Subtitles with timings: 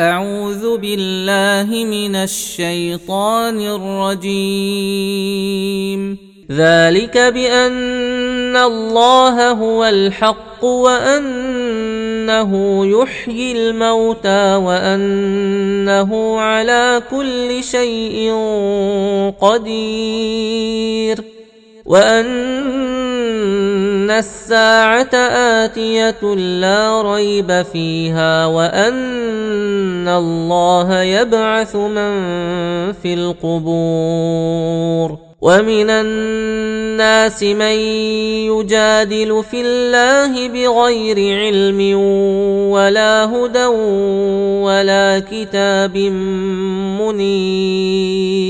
[0.00, 5.20] أعوذ بالله من الشيطان الرجيم.
[6.50, 12.52] ذلك بأن الله هو الحق وأنه
[12.86, 18.32] يحيي الموتى وأنه على كل شيء
[19.40, 21.24] قدير.
[21.86, 22.26] وأن
[24.10, 25.14] الساعة
[25.64, 32.12] آتية لا ريب فيها وأن الله يبعث من
[32.92, 34.50] في القبور
[35.40, 37.76] ومن الناس من
[38.52, 41.94] يجادل في الله بغير علم
[42.70, 43.66] ولا هدى
[44.64, 45.96] ولا كتاب
[47.00, 48.49] منير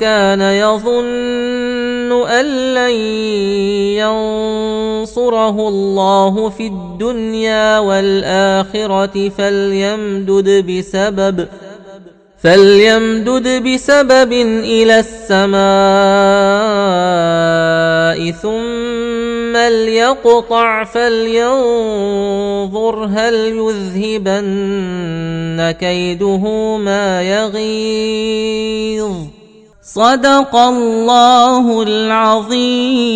[0.00, 2.96] كان يظن أن لن
[5.06, 11.48] ينصره الله في الدنيا والآخرة فليمدد بسبب
[12.38, 15.66] فليمدد بسبب إلى السماء
[18.30, 23.34] ثم ليقطع فلينظر هل
[24.14, 29.35] يذهبن كيده ما يغيظ.
[29.86, 33.06] صدق الله العظيم.